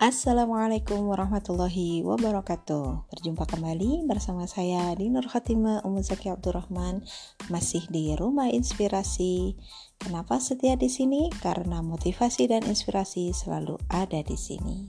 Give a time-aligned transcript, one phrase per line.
[0.00, 3.12] Assalamualaikum warahmatullahi wabarakatuh.
[3.12, 7.04] Berjumpa kembali bersama saya Dinur Khatimah Ummu Zaki Abdurrahman
[7.52, 9.60] masih di Rumah Inspirasi.
[10.00, 11.28] Kenapa setia di sini?
[11.44, 14.88] Karena motivasi dan inspirasi selalu ada di sini.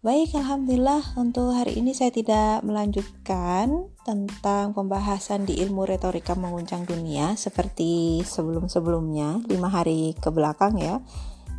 [0.00, 7.36] Baik, alhamdulillah untuk hari ini saya tidak melanjutkan tentang pembahasan di ilmu retorika menguncang dunia
[7.36, 11.04] seperti sebelum-sebelumnya, lima hari ke belakang ya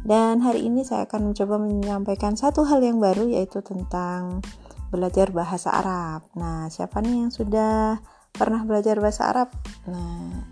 [0.06, 4.46] dan hari ini saya akan mencoba menyampaikan satu hal yang baru yaitu tentang
[4.94, 6.30] belajar bahasa Arab.
[6.38, 7.98] Nah, siapa nih yang sudah
[8.30, 9.50] pernah belajar bahasa Arab?
[9.90, 10.46] Nah,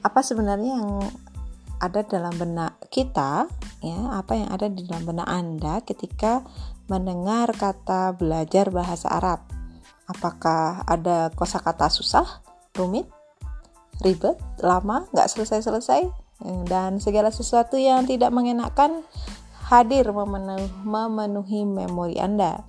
[0.00, 1.04] apa sebenarnya yang
[1.80, 3.48] ada dalam benak kita
[3.84, 6.40] ya, apa yang ada di dalam benak Anda ketika
[6.88, 9.44] mendengar kata belajar bahasa Arab?
[10.08, 12.42] Apakah ada kosakata susah,
[12.74, 13.06] rumit,
[14.00, 16.19] ribet, lama, nggak selesai-selesai?
[16.40, 19.04] Dan segala sesuatu yang tidak mengenakan
[19.70, 22.66] hadir memenuhi, memori Anda.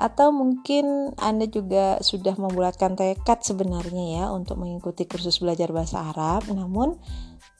[0.00, 6.48] Atau mungkin Anda juga sudah membulatkan tekad sebenarnya ya untuk mengikuti kursus belajar bahasa Arab,
[6.48, 6.96] namun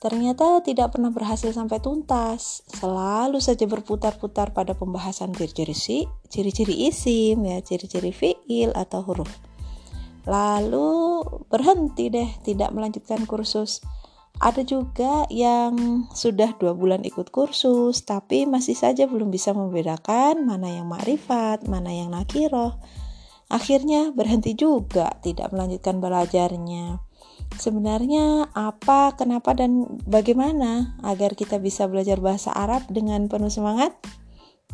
[0.01, 2.65] ternyata tidak pernah berhasil sampai tuntas.
[2.65, 9.29] Selalu saja berputar-putar pada pembahasan ciri-ciri ciri-ciri isim ya, ciri-ciri fiil atau huruf.
[10.25, 13.85] Lalu berhenti deh tidak melanjutkan kursus
[14.41, 20.81] ada juga yang sudah dua bulan ikut kursus, tapi masih saja belum bisa membedakan mana
[20.81, 22.81] yang makrifat, mana yang nakiroh.
[23.53, 26.97] Akhirnya berhenti juga, tidak melanjutkan belajarnya.
[27.53, 33.93] Sebenarnya apa, kenapa, dan bagaimana agar kita bisa belajar bahasa Arab dengan penuh semangat?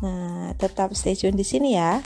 [0.00, 2.00] Nah, tetap stay tune di sini ya.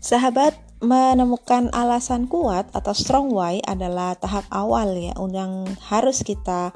[0.00, 6.72] Sahabat, menemukan alasan kuat atau strong why adalah tahap awal ya yang harus kita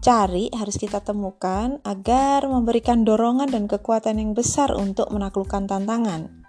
[0.00, 6.44] cari, harus kita temukan agar memberikan dorongan dan kekuatan yang besar untuk menaklukkan tantangan.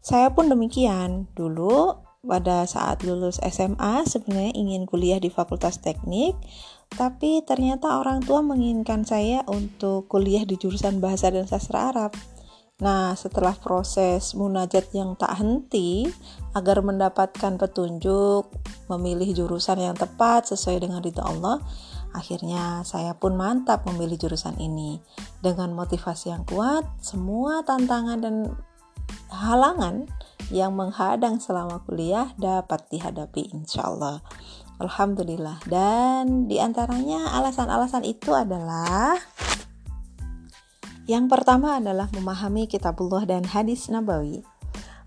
[0.00, 1.28] Saya pun demikian.
[1.36, 6.36] Dulu pada saat lulus SMA sebenarnya ingin kuliah di Fakultas Teknik,
[6.92, 12.12] tapi ternyata orang tua menginginkan saya untuk kuliah di jurusan Bahasa dan Sastra Arab.
[12.80, 16.08] Nah, setelah proses munajat yang tak henti
[16.56, 18.48] agar mendapatkan petunjuk,
[18.88, 21.60] memilih jurusan yang tepat sesuai dengan ridho Allah,
[22.16, 24.96] akhirnya saya pun mantap memilih jurusan ini.
[25.44, 28.36] Dengan motivasi yang kuat, semua tantangan dan
[29.28, 30.08] halangan
[30.48, 34.24] yang menghadang selama kuliah dapat dihadapi insya Allah.
[34.80, 35.60] Alhamdulillah.
[35.68, 39.20] Dan di antaranya alasan-alasan itu adalah
[41.10, 44.46] yang pertama adalah memahami kitabullah dan hadis nabawi.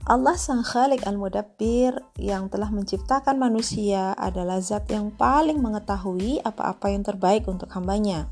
[0.03, 7.07] Allah sang khalik al-mudabbir yang telah menciptakan manusia adalah zat yang paling mengetahui apa-apa yang
[7.07, 8.27] terbaik untuk hambanya.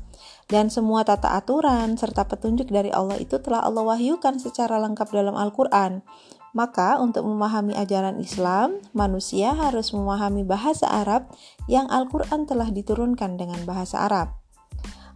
[0.52, 5.32] Dan semua tata aturan serta petunjuk dari Allah itu telah Allah wahyukan secara lengkap dalam
[5.32, 6.04] Al-Quran.
[6.52, 11.24] Maka untuk memahami ajaran Islam, manusia harus memahami bahasa Arab
[11.72, 14.41] yang Al-Quran telah diturunkan dengan bahasa Arab.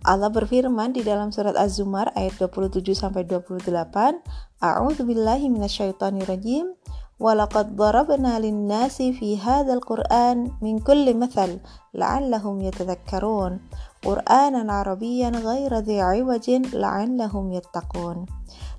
[0.06, 4.22] Allah berfirman di dalam surat Az-Zumar ayat 27 sampai 28,
[4.62, 6.78] A'udzu billahi minasyaitonir rajim.
[7.19, 11.59] Walaqad darabna lin-nasi fi hadzal Qur'an min kulli mathal
[11.91, 13.59] la'allahum yatadhakkarun.
[14.06, 18.31] Qur'anan Arabiyyan ghaira dhi 'iwajin la'allahum yattaqun.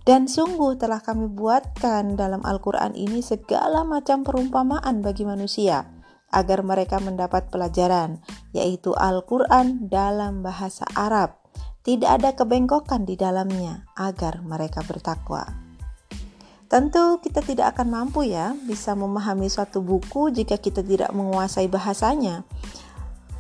[0.08, 5.97] Dan sungguh telah kami buatkan dalam Al-Quran ini segala macam perumpamaan bagi manusia
[6.32, 8.20] agar mereka mendapat pelajaran,
[8.52, 11.40] yaitu Al-Quran dalam bahasa Arab.
[11.88, 15.48] Tidak ada kebengkokan di dalamnya agar mereka bertakwa.
[16.68, 22.44] Tentu kita tidak akan mampu ya bisa memahami suatu buku jika kita tidak menguasai bahasanya.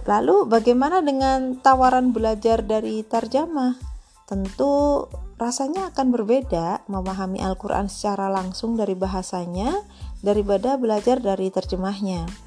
[0.07, 3.75] Lalu bagaimana dengan tawaran belajar dari tarjamah?
[4.23, 5.03] Tentu
[5.35, 9.75] rasanya akan berbeda memahami Al-Quran secara langsung dari bahasanya
[10.23, 12.46] daripada belajar dari terjemahnya.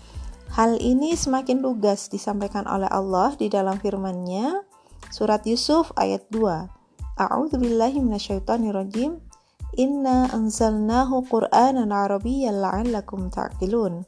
[0.51, 4.67] Hal ini semakin lugas disampaikan oleh Allah di dalam firman-Nya
[5.07, 7.23] surat Yusuf ayat 2.
[7.23, 9.23] A'udzu billahi minasyaitonir rajim.
[9.79, 14.03] Inna anzalnahu Qur'anan Arabiyyan la'allakum ta'qilun.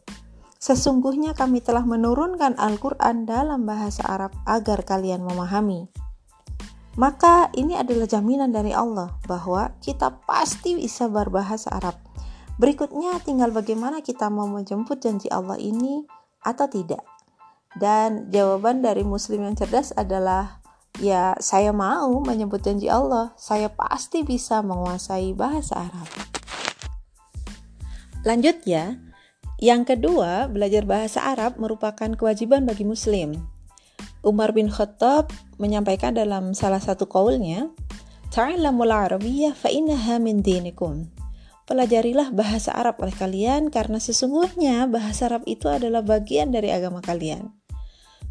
[0.58, 5.87] Sesungguhnya kami telah menurunkan Al-Qur'an dalam bahasa Arab agar kalian memahami.
[6.99, 11.94] Maka ini adalah jaminan dari Allah bahwa kita pasti bisa berbahasa Arab.
[12.58, 17.02] Berikutnya tinggal bagaimana kita mau menjemput janji Allah ini atau tidak?
[17.72, 20.60] Dan jawaban dari muslim yang cerdas adalah
[21.00, 26.08] ya saya mau menyebut janji Allah, saya pasti bisa menguasai bahasa Arab.
[28.22, 29.00] Lanjut ya.
[29.62, 33.38] Yang kedua, belajar bahasa Arab merupakan kewajiban bagi muslim.
[34.26, 37.70] Umar bin Khattab menyampaikan dalam salah satu kaulnya,
[38.34, 41.12] Ta'allamul Arabiyyah fa innaha min dinikum.
[41.62, 47.55] Pelajarilah bahasa Arab oleh kalian karena sesungguhnya bahasa Arab itu adalah bagian dari agama kalian.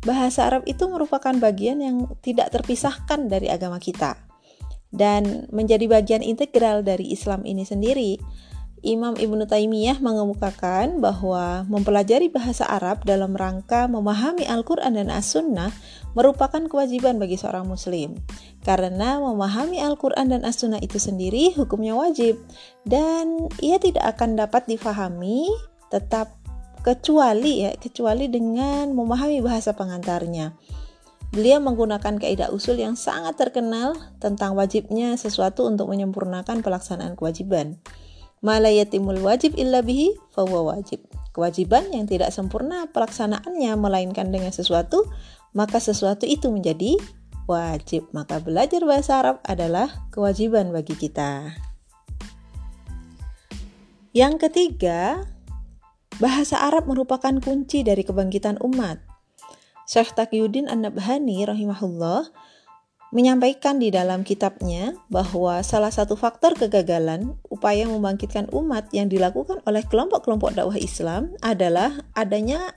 [0.03, 4.17] Bahasa Arab itu merupakan bagian yang tidak terpisahkan dari agama kita
[4.91, 8.19] dan menjadi bagian integral dari Islam ini sendiri.
[8.81, 15.69] Imam Ibnu Taimiyah mengemukakan bahwa mempelajari bahasa Arab dalam rangka memahami Al-Quran dan As-Sunnah
[16.17, 18.17] merupakan kewajiban bagi seorang Muslim,
[18.65, 22.41] karena memahami Al-Quran dan As-Sunnah itu sendiri hukumnya wajib,
[22.81, 25.45] dan ia tidak akan dapat difahami
[25.93, 26.41] tetap
[26.81, 30.57] kecuali ya kecuali dengan memahami bahasa pengantarnya.
[31.29, 37.77] Beliau menggunakan kaidah usul yang sangat terkenal tentang wajibnya sesuatu untuk menyempurnakan pelaksanaan kewajiban
[38.41, 41.05] malayatimul wajib illa bihi fahuwa wajib.
[41.31, 45.07] Kewajiban yang tidak sempurna pelaksanaannya melainkan dengan sesuatu,
[45.55, 46.99] maka sesuatu itu menjadi
[47.47, 48.09] wajib.
[48.11, 51.55] Maka belajar bahasa Arab adalah kewajiban bagi kita.
[54.11, 55.23] Yang ketiga,
[56.19, 58.99] bahasa Arab merupakan kunci dari kebangkitan umat.
[59.87, 62.27] Syekh Taqiyuddin An-Nabhani rahimahullah
[63.11, 69.83] menyampaikan di dalam kitabnya bahwa salah satu faktor kegagalan upaya membangkitkan umat yang dilakukan oleh
[69.85, 72.71] kelompok-kelompok dakwah Islam adalah adanya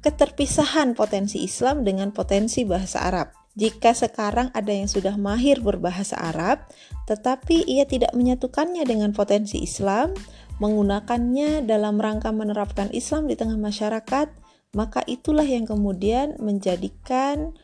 [0.00, 3.28] keterpisahan potensi Islam dengan potensi bahasa Arab.
[3.56, 6.68] Jika sekarang ada yang sudah mahir berbahasa Arab,
[7.08, 10.12] tetapi ia tidak menyatukannya dengan potensi Islam,
[10.60, 14.28] menggunakannya dalam rangka menerapkan Islam di tengah masyarakat,
[14.76, 17.56] maka itulah yang kemudian menjadikan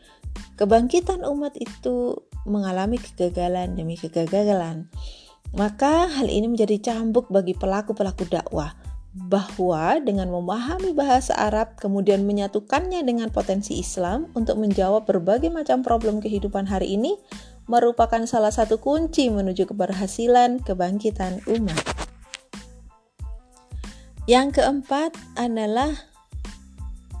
[0.55, 4.87] kebangkitan umat itu mengalami kegagalan demi kegagalan.
[5.53, 8.73] Maka hal ini menjadi cambuk bagi pelaku-pelaku dakwah
[9.13, 16.17] bahwa dengan memahami bahasa Arab kemudian menyatukannya dengan potensi Islam untuk menjawab berbagai macam problem
[16.17, 17.21] kehidupan hari ini
[17.69, 21.79] merupakan salah satu kunci menuju keberhasilan kebangkitan umat.
[24.25, 25.93] Yang keempat adalah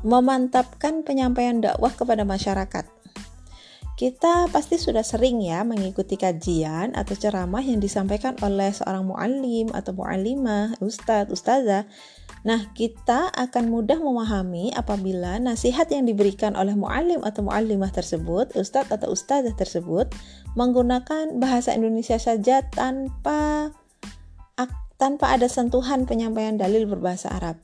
[0.01, 2.92] memantapkan penyampaian dakwah kepada masyarakat.
[3.93, 9.93] Kita pasti sudah sering ya mengikuti kajian atau ceramah yang disampaikan oleh seorang muallim atau
[9.93, 11.85] muallimah, ustadz, ustazah.
[12.41, 18.89] Nah, kita akan mudah memahami apabila nasihat yang diberikan oleh muallim atau muallimah tersebut, ustadz
[18.89, 20.09] atau ustazah tersebut
[20.57, 23.69] menggunakan bahasa Indonesia saja tanpa
[25.03, 27.59] tanpa ada sentuhan penyampaian dalil berbahasa Arab.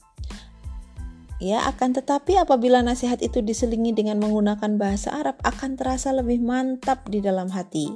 [1.40, 7.08] Ya, akan tetapi apabila nasihat itu diselingi dengan menggunakan bahasa Arab akan terasa lebih mantap
[7.08, 7.96] di dalam hati.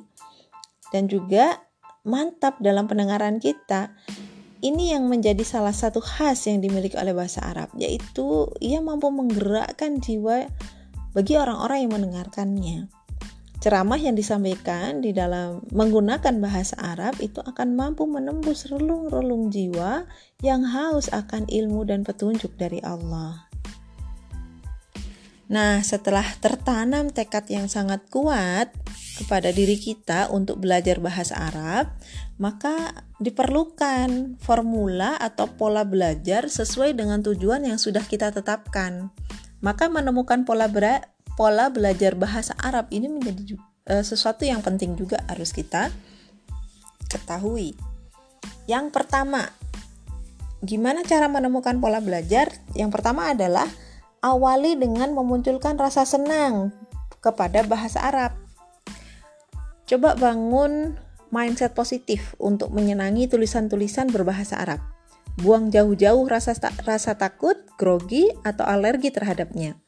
[0.96, 1.60] Dan juga
[2.08, 3.92] mantap dalam pendengaran kita.
[4.64, 10.00] Ini yang menjadi salah satu khas yang dimiliki oleh bahasa Arab, yaitu ia mampu menggerakkan
[10.00, 10.48] jiwa
[11.12, 13.03] bagi orang-orang yang mendengarkannya
[13.64, 20.04] ceramah yang disampaikan di dalam menggunakan bahasa Arab itu akan mampu menembus relung-relung jiwa
[20.44, 23.48] yang haus akan ilmu dan petunjuk dari Allah.
[25.48, 28.76] Nah, setelah tertanam tekad yang sangat kuat
[29.24, 31.88] kepada diri kita untuk belajar bahasa Arab,
[32.36, 39.16] maka diperlukan formula atau pola belajar sesuai dengan tujuan yang sudah kita tetapkan.
[39.64, 40.68] Maka menemukan pola
[41.34, 43.58] pola belajar bahasa Arab ini menjadi
[43.90, 45.90] uh, sesuatu yang penting juga harus kita
[47.10, 47.78] ketahui.
[48.66, 49.52] Yang pertama,
[50.64, 52.50] gimana cara menemukan pola belajar?
[52.74, 53.68] Yang pertama adalah
[54.24, 56.72] awali dengan memunculkan rasa senang
[57.20, 58.32] kepada bahasa Arab.
[59.84, 60.96] Coba bangun
[61.30, 64.80] mindset positif untuk menyenangi tulisan-tulisan berbahasa Arab.
[65.42, 66.54] Buang jauh-jauh rasa
[66.86, 69.83] rasa takut, grogi, atau alergi terhadapnya.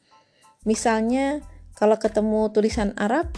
[0.66, 1.40] Misalnya,
[1.78, 3.30] kalau ketemu tulisan Arab,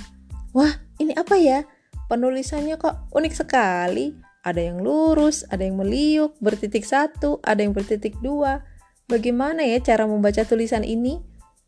[0.56, 1.68] wah ini apa ya?
[2.08, 4.16] Penulisannya kok unik sekali.
[4.40, 8.64] Ada yang lurus, ada yang meliuk, bertitik satu, ada yang bertitik dua.
[9.04, 11.20] Bagaimana ya cara membaca tulisan ini?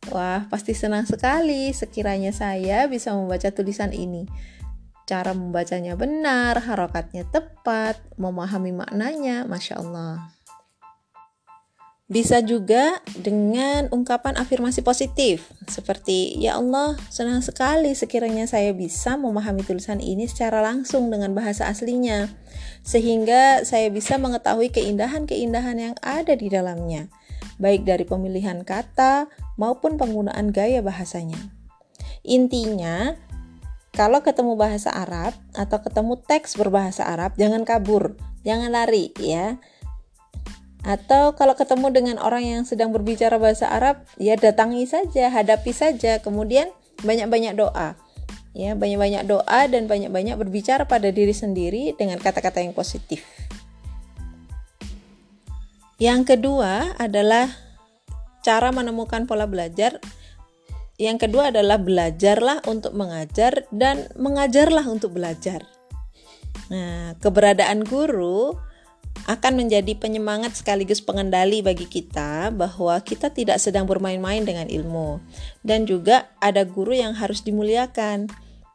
[0.09, 4.25] Wah, pasti senang sekali sekiranya saya bisa membaca tulisan ini.
[5.05, 10.33] Cara membacanya benar, harokatnya tepat, memahami maknanya, masya Allah.
[12.11, 19.63] Bisa juga dengan ungkapan afirmasi positif, seperti "Ya Allah, senang sekali sekiranya saya bisa memahami
[19.63, 22.27] tulisan ini secara langsung dengan bahasa aslinya,
[22.83, 27.07] sehingga saya bisa mengetahui keindahan-keindahan yang ada di dalamnya,
[27.63, 31.39] baik dari pemilihan kata maupun penggunaan gaya bahasanya."
[32.27, 33.15] Intinya,
[33.95, 39.63] kalau ketemu bahasa Arab atau ketemu teks berbahasa Arab, jangan kabur, jangan lari, ya
[40.81, 46.25] atau kalau ketemu dengan orang yang sedang berbicara bahasa Arab, ya datangi saja, hadapi saja,
[46.25, 46.73] kemudian
[47.05, 47.97] banyak-banyak doa.
[48.51, 53.23] ya banyak-banyak doa dan banyak-banyak berbicara pada diri sendiri dengan kata-kata yang positif.
[56.03, 57.47] Yang kedua adalah
[58.43, 60.03] cara menemukan pola belajar.
[60.99, 65.63] Yang kedua adalah belajarlah untuk mengajar dan mengajarlah untuk belajar.
[66.73, 68.57] Nah, keberadaan guru
[69.27, 75.21] akan menjadi penyemangat sekaligus pengendali bagi kita bahwa kita tidak sedang bermain-main dengan ilmu,
[75.65, 78.31] dan juga ada guru yang harus dimuliakan.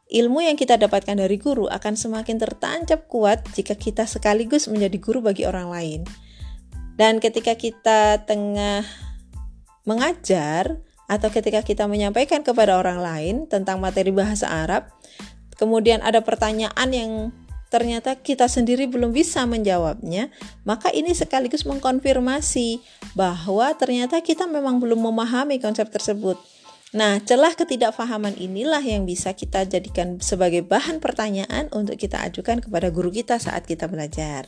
[0.05, 5.25] Ilmu yang kita dapatkan dari guru akan semakin tertancap kuat jika kita sekaligus menjadi guru
[5.25, 6.01] bagi orang lain.
[6.93, 8.85] Dan ketika kita tengah
[9.83, 10.77] mengajar
[11.09, 14.89] atau ketika kita menyampaikan kepada orang lain tentang materi bahasa Arab,
[15.57, 17.11] kemudian ada pertanyaan yang
[17.75, 20.31] ternyata kita sendiri belum bisa menjawabnya,
[20.63, 22.79] maka ini sekaligus mengkonfirmasi
[23.19, 26.39] bahwa ternyata kita memang belum memahami konsep tersebut.
[26.95, 32.87] Nah, celah ketidakfahaman inilah yang bisa kita jadikan sebagai bahan pertanyaan untuk kita ajukan kepada
[32.87, 34.47] guru kita saat kita belajar.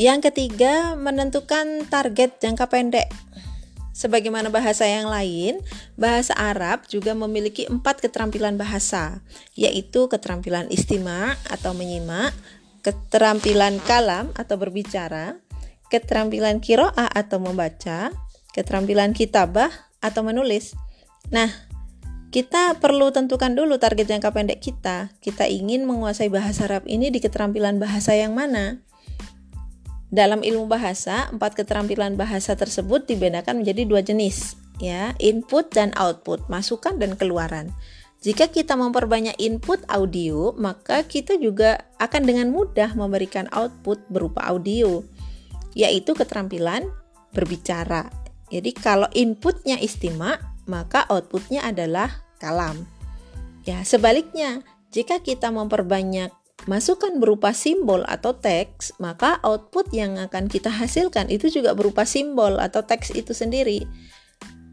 [0.00, 3.12] Yang ketiga, menentukan target jangka pendek.
[3.98, 5.58] Sebagaimana bahasa yang lain,
[5.98, 9.26] bahasa Arab juga memiliki empat keterampilan bahasa,
[9.58, 12.30] yaitu keterampilan istima atau menyimak,
[12.86, 15.42] keterampilan kalam atau berbicara,
[15.90, 18.14] keterampilan kiroah atau membaca,
[18.54, 20.78] keterampilan kitabah atau menulis.
[21.34, 21.50] Nah,
[22.30, 25.10] kita perlu tentukan dulu target jangka pendek kita.
[25.18, 28.78] Kita ingin menguasai bahasa Arab ini di keterampilan bahasa yang mana?
[30.08, 36.48] Dalam ilmu bahasa, empat keterampilan bahasa tersebut dibedakan menjadi dua jenis, ya, input dan output,
[36.48, 37.68] masukan dan keluaran.
[38.18, 45.04] Jika kita memperbanyak input audio, maka kita juga akan dengan mudah memberikan output berupa audio,
[45.76, 46.88] yaitu keterampilan
[47.36, 48.08] berbicara.
[48.48, 52.10] Jadi kalau inputnya istimak, maka outputnya adalah
[52.40, 52.88] kalam.
[53.68, 56.32] Ya, sebaliknya, jika kita memperbanyak
[56.66, 62.58] masukan berupa simbol atau teks, maka output yang akan kita hasilkan itu juga berupa simbol
[62.58, 63.86] atau teks itu sendiri.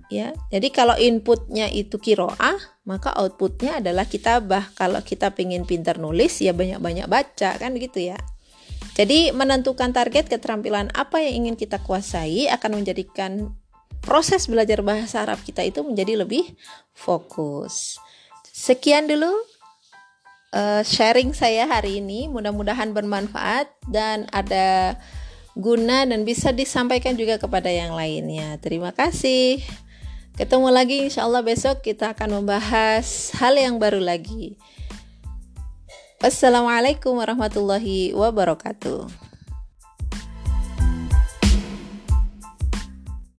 [0.10, 4.70] Ya, jadi kalau inputnya itu kiroah, maka outputnya adalah kitabah.
[4.78, 8.18] Kalau kita pengen pintar nulis, ya banyak-banyak baca, kan begitu ya.
[8.96, 13.52] Jadi menentukan target keterampilan apa yang ingin kita kuasai akan menjadikan
[14.00, 16.54] proses belajar bahasa Arab kita itu menjadi lebih
[16.96, 18.00] fokus.
[18.56, 19.36] Sekian dulu
[20.56, 22.32] uh, sharing saya hari ini.
[22.32, 24.96] Mudah-mudahan bermanfaat dan ada
[25.56, 28.56] guna dan bisa disampaikan juga kepada yang lainnya.
[28.64, 29.60] Terima kasih.
[30.36, 34.60] Ketemu lagi insya Allah besok kita akan membahas hal yang baru lagi.
[36.20, 39.35] Wassalamualaikum warahmatullahi wabarakatuh.